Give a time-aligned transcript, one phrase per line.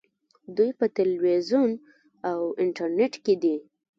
[0.55, 1.71] دوی په تلویزیون
[2.29, 3.57] او انټرنیټ کې دي.